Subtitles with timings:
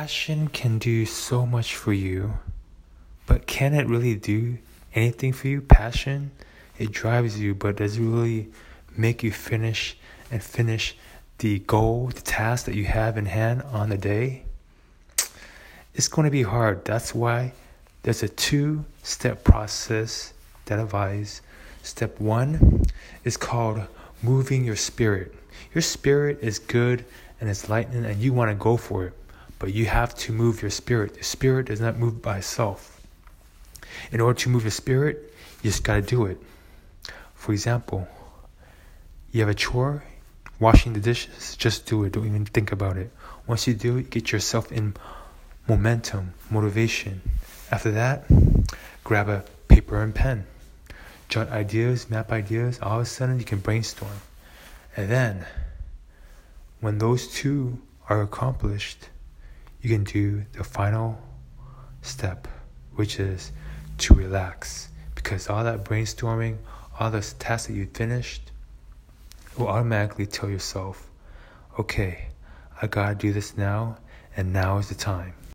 [0.00, 2.32] passion can do so much for you,
[3.26, 4.56] but can it really do
[4.94, 5.60] anything for you?
[5.60, 6.30] Passion,
[6.78, 8.46] it drives you, but does it really
[8.96, 9.96] make you finish
[10.30, 10.96] and finish
[11.38, 14.44] the goal, the task that you have in hand on the day?
[15.96, 16.84] It's going to be hard.
[16.84, 17.52] That's why
[18.04, 20.32] there's a two step process
[20.66, 21.42] that I advise.
[21.82, 22.84] Step one
[23.24, 23.80] is called
[24.22, 25.34] moving your spirit.
[25.74, 27.04] Your spirit is good
[27.40, 29.12] and it's lightning, and you want to go for it,
[29.58, 31.14] but you have to move your spirit.
[31.14, 33.00] The spirit does not move by itself.
[34.12, 36.40] In order to move your spirit, you just got to do it.
[37.34, 38.06] For example,
[39.32, 40.04] you have a chore,
[40.60, 42.12] washing the dishes, just do it.
[42.12, 43.10] Don't even think about it.
[43.46, 44.94] Once you do it, get yourself in
[45.68, 47.20] momentum, motivation.
[47.70, 48.24] After that,
[49.04, 50.46] grab a paper and pen.
[51.28, 52.78] Jot ideas, map ideas.
[52.80, 54.20] All of a sudden, you can brainstorm.
[54.96, 55.46] And then,
[56.80, 59.08] when those two are accomplished,
[59.80, 61.20] you can do the final
[62.02, 62.48] step,
[62.94, 63.52] which is
[63.98, 64.88] to relax.
[65.14, 66.58] Because all that brainstorming,
[66.98, 68.50] all those tasks that you finished,
[69.56, 71.10] will automatically tell yourself,
[71.78, 72.28] okay,
[72.80, 73.98] I gotta do this now,
[74.36, 75.34] and now is the time.